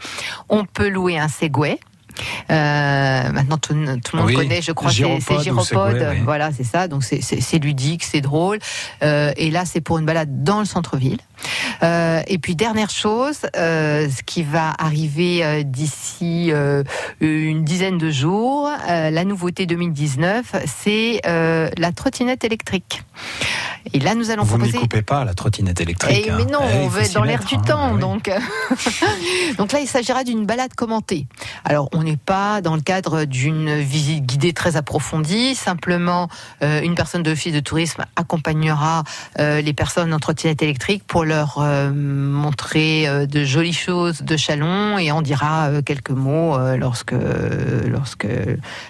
[0.49, 1.79] on peut louer un Segway.
[2.51, 6.17] Euh, maintenant, tout, tout le monde Oui, connaît, je crois, c'est oui.
[6.23, 6.87] Voilà, c'est ça.
[6.87, 8.59] Donc, c'est- ludique, c'est drôle.
[9.03, 11.19] Euh, et là, c'est pour une balade dans le centre-ville.
[11.83, 16.51] Euh, et puis dernière chose, ce qui va arriver d'ici
[17.19, 23.03] une dizaine de jours, la nouveauté 2019, c'est la trottinette électrique.
[23.93, 24.79] Et là, nous allons Vous ne proposer.
[24.79, 26.23] coupez pas la trottinette électrique.
[26.25, 26.35] Eh, hein.
[26.37, 27.61] mais non, Eh, on s'y dans l'air du hein.
[27.65, 27.99] temps, oui.
[27.99, 28.31] donc.
[29.57, 31.27] donc là, il s'agira d'une balade commentée.
[31.65, 35.55] Alors, on n'est pas dans le cadre d'une visite guidée très approfondie.
[35.55, 36.29] Simplement,
[36.61, 39.03] euh, une personne de l'office de tourisme accompagnera
[39.39, 44.97] euh, les personnes en trottinette électrique pour leur euh, montrer de jolies choses de Chalon
[44.97, 47.15] et on dira quelques mots lorsque,
[47.87, 48.27] lorsque,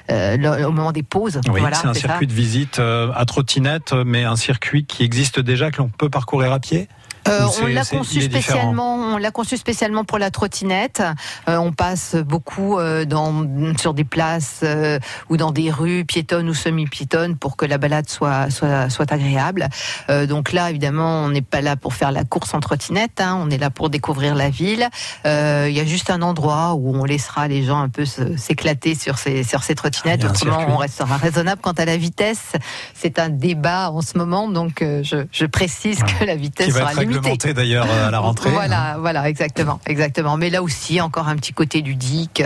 [0.09, 1.39] au moment des pauses.
[1.49, 1.99] Oui, Voilà, c'est un ça.
[1.99, 6.51] circuit de visite à trottinette, mais un circuit qui existe déjà, que l'on peut parcourir
[6.51, 6.87] à pied
[7.27, 8.95] Euh, on l'a conçu différent spécialement.
[8.95, 11.01] On l'a conçu spécialement pour la trottinette.
[11.47, 13.45] Euh, on passe beaucoup euh, dans,
[13.79, 14.99] sur des places euh,
[15.29, 19.69] ou dans des rues piétonnes ou semi-piétonnes pour que la balade soit soit, soit agréable.
[20.09, 23.21] Euh, donc là, évidemment, on n'est pas là pour faire la course en trottinette.
[23.21, 23.37] hein.
[23.41, 24.87] on est là pour découvrir la ville.
[25.25, 28.95] Euh, Il y a juste un endroit où on laissera les gens un peu s'éclater
[28.95, 30.23] sur ces sur ces trottinettes.
[30.25, 32.53] Autrement, on restera raisonnable quant à la vitesse.
[32.93, 36.91] C'est un débat en ce moment, donc euh, je, je précise que la vitesse sera
[37.01, 37.12] limitée.
[37.15, 38.49] Réglementé d'ailleurs à la rentrée.
[38.49, 40.37] Voilà, voilà, exactement, exactement.
[40.37, 42.43] Mais là aussi, encore un petit côté ludique.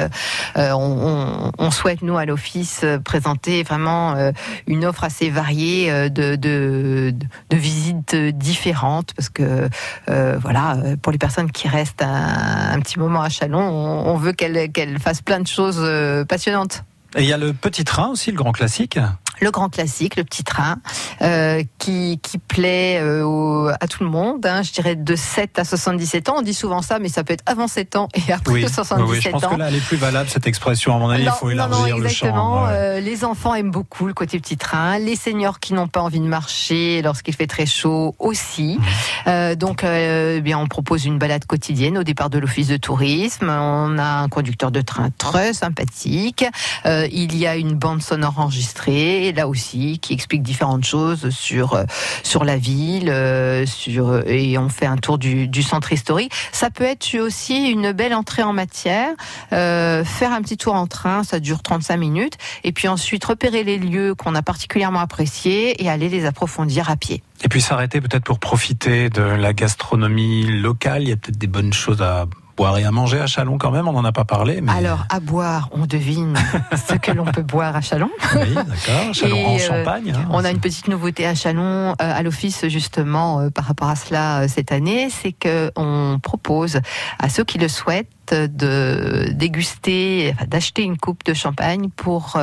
[0.57, 4.31] Euh, on, souhaite nous à l'office euh, présenter vraiment euh,
[4.67, 7.13] une offre assez variée de, de,
[7.49, 9.69] de visites différentes, parce que
[10.09, 14.17] euh, voilà, pour les personnes qui restent un, un petit moment à Chalon, on, on
[14.17, 15.81] veut qu'elles fassent plein de choses
[16.27, 16.83] passionnantes.
[17.15, 18.99] Et il y a le petit train aussi, le grand classique.
[19.39, 20.77] Le grand classique, le petit train,
[21.21, 24.45] euh, qui, qui plaît euh, au- à tout le monde.
[24.45, 24.61] hein.
[24.63, 26.35] je dirais de 7 à 77 ans.
[26.37, 28.71] On dit souvent ça, mais ça peut être avant 7 ans et après Oui, oui,
[28.73, 29.49] 77 oui, je pense ans.
[29.51, 30.95] que là, elle est plus valable, cette expression.
[30.95, 32.35] À mon avis, il faut non, non, élargir le exactement.
[32.35, 32.65] champ.
[32.65, 32.71] ouais.
[32.73, 34.97] Euh, les enfants aiment beaucoup le côté petit train.
[34.99, 38.77] Les seniors qui n'ont pas envie de marcher lorsqu'il fait très chaud aussi.
[38.79, 38.83] Mmh.
[39.27, 42.77] Euh, donc, euh, eh bien, on propose une balade quotidienne au départ de l'office de
[42.77, 43.49] tourisme.
[43.49, 46.45] On a un conducteur de train très sympathique.
[46.85, 51.73] Euh, il y a une bande sonore enregistrée, là aussi, qui explique différentes choses sur
[51.73, 51.83] euh,
[52.23, 56.31] sur la ville, euh, sur et on fait un tour du, du centre historique.
[56.51, 59.11] Ça peut être aussi une belle entrée en matière.
[59.53, 63.63] Euh, faire un petit tour en train, ça dure 35 minutes, et puis ensuite repérer
[63.63, 67.23] les lieux qu'on a particulièrement appréciés et aller les approfondir à pied.
[67.43, 71.03] Et puis s'arrêter peut-être pour profiter de la gastronomie locale.
[71.03, 72.25] Il y a peut-être des bonnes choses à
[72.57, 73.87] boire et à manger à Chalon quand même.
[73.87, 74.61] On n'en a pas parlé.
[74.61, 74.71] Mais...
[74.71, 76.35] Alors, à boire, on devine
[76.75, 78.09] ce que l'on peut boire à Chalon.
[78.35, 79.13] Oui, d'accord.
[79.13, 80.13] Chalon Et, en euh, Champagne.
[80.17, 80.27] hein.
[80.31, 83.95] On a une petite nouveauté à Chalon, euh, à l'office justement euh, par rapport à
[83.95, 86.81] cela euh, cette année, c'est que on propose
[87.19, 92.37] à ceux qui le souhaitent de déguster, d'acheter une coupe de champagne pour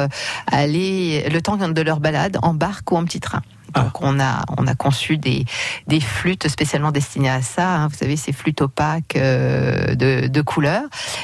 [0.51, 3.43] aller le temps de leur balade en barque ou en petit train.
[3.75, 5.45] Donc on a on a conçu des
[5.87, 7.69] des flûtes spécialement destinées à ça.
[7.77, 7.89] hein.
[7.89, 10.83] Vous savez ces flûtes opaques euh, de, de couleur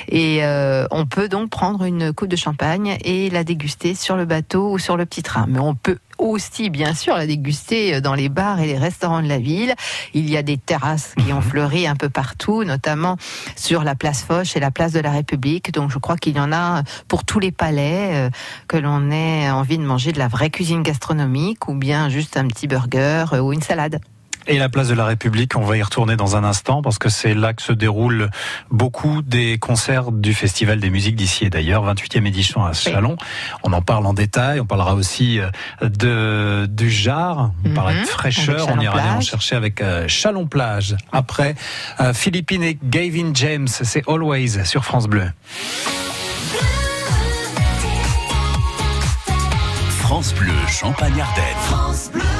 [0.08, 4.24] et euh, on peut donc prendre une coupe de champagne et la déguster sur le
[4.24, 5.46] bateau ou sur le petit train.
[5.48, 9.28] Mais on peut aussi, bien sûr, la déguster dans les bars et les restaurants de
[9.28, 9.74] la ville.
[10.14, 13.16] Il y a des terrasses qui ont fleuri un peu partout, notamment
[13.56, 15.72] sur la place Foch et la place de la République.
[15.72, 18.30] Donc je crois qu'il y en a pour tous les palais, euh,
[18.68, 22.46] que l'on ait envie de manger de la vraie cuisine gastronomique ou bien juste un
[22.46, 24.00] petit burger euh, ou une salade.
[24.46, 27.08] Et la place de la République, on va y retourner dans un instant parce que
[27.08, 28.30] c'est là que se déroulent
[28.70, 33.16] beaucoup des concerts du Festival des musiques d'ici et d'ailleurs, 28e édition à Chalon.
[33.62, 35.50] On en parle en détail, on parlera aussi euh,
[35.82, 40.08] de du jar, on Mhm, parlera de fraîcheur, on ira aller en chercher avec euh,
[40.08, 40.96] Chalon Plage.
[41.12, 41.54] Après,
[42.00, 45.30] euh, Philippine et Gavin James, c'est Always sur France Bleu.
[49.98, 52.39] France Bleu Champagne-Ardenne.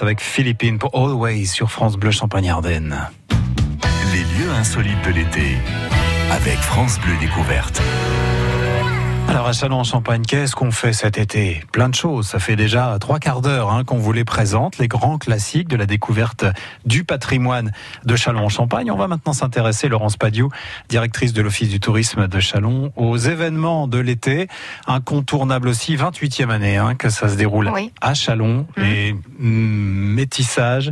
[0.00, 3.08] Avec Philippine pour Always sur France Bleu Champagne-Ardenne.
[4.12, 5.56] Les lieux insolites de l'été.
[6.32, 7.80] Avec France Bleu Découverte.
[9.28, 12.26] Alors à Chalon-en-Champagne, qu'est-ce qu'on fait cet été Plein de choses.
[12.26, 15.76] Ça fait déjà trois quarts d'heure hein, qu'on vous les présente, les grands classiques de
[15.76, 16.46] la découverte
[16.86, 17.72] du patrimoine
[18.06, 18.90] de Chalon-en-Champagne.
[18.90, 20.48] On va maintenant s'intéresser, Laurence Padiou,
[20.88, 24.48] directrice de l'Office du tourisme de Chalon, aux événements de l'été.
[24.86, 27.92] Incontournable aussi, 28e année hein, que ça se déroule Oui.
[28.00, 28.66] à Chalon.
[28.78, 30.90] Et mm, métissage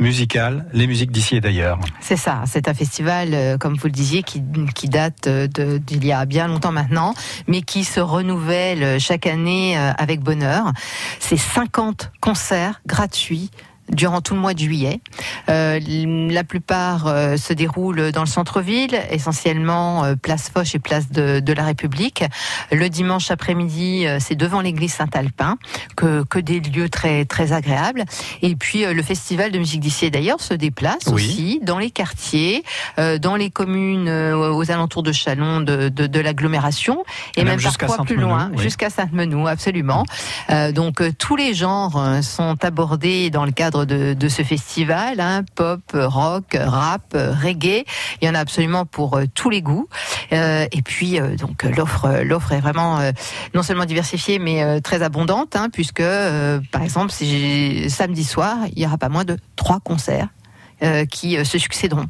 [0.00, 1.78] musical, les musiques d'ici et d'ailleurs.
[2.00, 4.42] C'est ça, c'est un festival, euh, comme vous le disiez, qui,
[4.74, 7.14] qui date euh, d'il y a bien longtemps maintenant,
[7.46, 10.72] mais qui se renouvelle chaque année euh, avec bonheur.
[11.18, 13.50] C'est 50 concerts gratuits
[13.92, 15.00] durant tout le mois de juillet.
[15.48, 15.80] Euh,
[16.30, 21.40] la plupart euh, se déroulent dans le centre-ville, essentiellement euh, place Foch et place de,
[21.40, 22.24] de la République.
[22.72, 25.56] Le dimanche après-midi, euh, c'est devant l'église Saint-Alpin,
[25.96, 28.04] que, que des lieux très, très agréables.
[28.42, 31.12] Et puis euh, le festival de musique d'ici d'ailleurs se déplace Oui.
[31.12, 32.64] aussi dans les quartiers,
[32.98, 37.02] euh, dans les communes euh, aux alentours de Chalon, de, de, de l'agglomération,
[37.36, 38.62] et, Et même même, parfois plus loin, oui.
[38.62, 40.04] jusqu'à Sainte-Menehould, absolument.
[40.50, 45.44] Euh, donc euh, tous les genres sont abordés dans le cadre de, ce festival, hein,
[45.54, 47.84] pop, rock, rap, reggae.
[48.20, 49.88] Il y en a absolument pour euh, tous les goûts.
[50.32, 53.00] Euh, et puis euh, donc l'offre, l'offre est vraiment
[53.54, 56.02] non seulement diversifiée, mais très abondante, hein, puisque
[56.72, 60.28] par exemple si samedi soir, il y aura pas moins de trois concerts
[61.10, 62.06] qui se succéderont.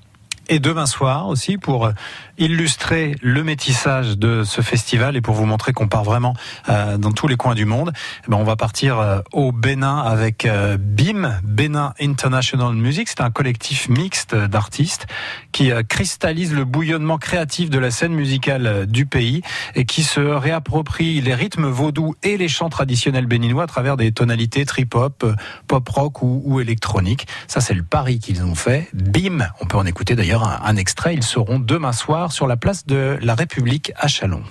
[0.52, 1.92] Et demain soir aussi pour
[2.36, 6.34] illustrer le métissage de ce festival et pour vous montrer qu'on part vraiment
[6.68, 7.92] euh, dans tous les coins du monde.
[8.26, 13.08] eh ben, on va partir euh, au Bénin avec euh, BIM, Bénin International Music.
[13.08, 15.06] C'est un collectif mixte d'artistes
[15.52, 19.42] qui cristallise le bouillonnement créatif de la scène musicale du pays
[19.76, 24.10] et qui se réapproprie les rythmes vaudous et les chants traditionnels béninois à travers des
[24.10, 25.24] tonalités trip-hop,
[25.68, 27.28] pop-rock ou, ou électronique.
[27.46, 28.88] Ça, c'est le pari qu'ils ont fait.
[28.94, 31.14] BIM, on peut en écouter d'ailleurs un, extrait.
[31.14, 34.42] Ils seront demain soir sur la place de la République à Chalon.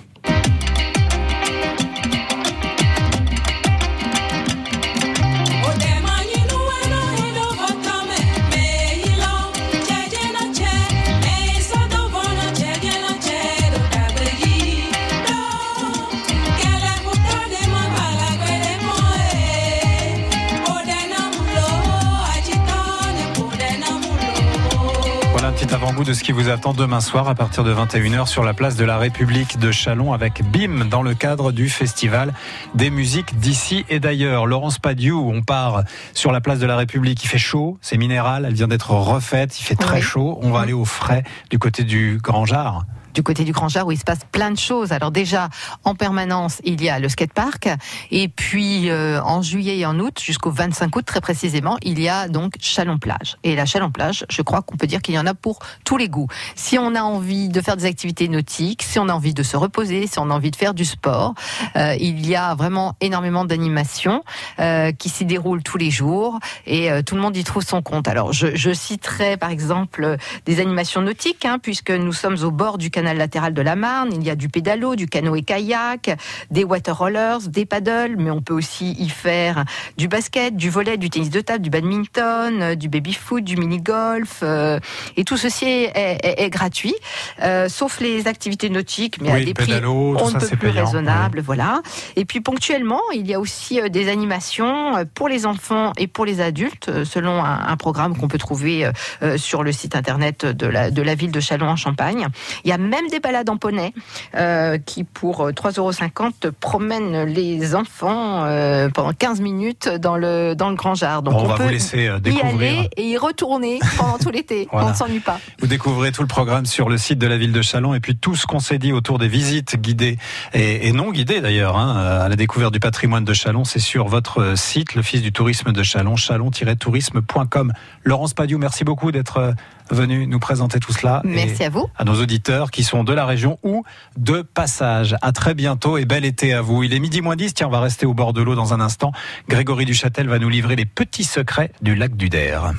[26.04, 28.84] De ce qui vous attend demain soir à partir de 21h sur la place de
[28.84, 32.32] la République de Chalon avec BIM dans le cadre du festival
[32.74, 34.46] des musiques d'ici et d'ailleurs.
[34.46, 35.82] Laurence Padiou, on part
[36.14, 37.22] sur la place de la République.
[37.24, 40.02] Il fait chaud, c'est minéral, elle vient d'être refaite, il fait très Oui.
[40.02, 40.38] chaud.
[40.42, 42.84] On va aller au frais du côté du Grand Jard.
[43.14, 44.92] Du côté du Grand Jard où il se passe plein de choses.
[44.92, 45.48] Alors déjà,
[45.84, 47.68] en permanence, il y a le skatepark.
[48.10, 52.08] Et puis, euh, en juillet et en août, jusqu'au 25 août très précisément, il y
[52.08, 53.36] a donc Chalon-Plage.
[53.42, 56.08] Et la Chalon-Plage, je crois qu'on peut dire qu'il y en a pour tous les
[56.08, 56.28] goûts.
[56.54, 59.56] Si on a envie de faire des activités nautiques, si on a envie de se
[59.56, 61.34] reposer, si on a envie de faire du sport,
[61.76, 64.22] euh, il y a vraiment énormément d'animations
[64.58, 67.82] euh, qui s'y déroulent tous les jours et euh, tout le monde y trouve son
[67.82, 68.08] compte.
[68.08, 72.78] Alors, je, je citerai par exemple des animations nautiques, hein, puisque nous sommes au bord
[72.78, 74.10] du canal latéral de la Marne.
[74.12, 76.16] Il y a du pédalo, du canoë-kayak,
[76.50, 79.64] des water rollers, des paddles, mais on peut aussi y faire
[79.96, 84.40] du basket, du volet, du tennis de table, du badminton, euh, du baby-foot, du mini-golf.
[84.42, 84.78] euh,
[85.16, 86.94] et tout ceci est, est- est gratuit,
[87.42, 90.46] euh, sauf les activités nautiques, mais Oui, à des prix pédalo, tout on ne peut
[90.46, 91.80] plus payant, raisonnable, voilà.
[92.16, 96.40] Et puis ponctuellement, il y a aussi des animations pour les enfants et pour les
[96.40, 98.88] adultes, selon un, un programme qu'on peut trouver
[99.36, 102.26] sur le site internet de la, de la ville de Châlons en Champagne.
[102.64, 103.94] Il y a même des balades en poney
[104.36, 110.54] euh, qui, pour euh, 3,50 euros, promènent les enfants euh, pendant 15 minutes dans le,
[110.54, 111.30] dans le Grand Jardin.
[111.30, 112.78] Donc Bon, on va peut vous laisser euh, y découvrir.
[112.78, 114.68] aller et y retourner pendant tout l'été.
[114.70, 114.86] Voilà.
[114.88, 115.38] On ne s'ennuie pas.
[115.60, 118.16] Vous découvrez tout le programme sur le site de la ville de Chalon et puis
[118.16, 120.18] tout ce qu'on s'est dit autour des visites guidées
[120.52, 124.08] et, et non guidées d'ailleurs hein, à la découverte du patrimoine de Chalon, c'est sur
[124.08, 127.72] votre site, l'Office du tourisme de Chalon, chalon-tourisme.com.
[128.04, 129.52] Laurence Padiou, merci beaucoup d'être euh,
[129.94, 131.22] venu nous présenter tout cela.
[131.24, 131.86] Merci et à vous.
[131.96, 133.84] à nos auditeurs qui sont de la région ou
[134.16, 135.16] de passage.
[135.22, 136.82] À très bientôt et bel été à vous.
[136.82, 138.80] Il est midi moins 10, tiens, on va rester au bord de l'eau dans un
[138.80, 139.12] instant.
[139.48, 142.72] Grégory Duchâtel va nous livrer les petits secrets du lac du Der.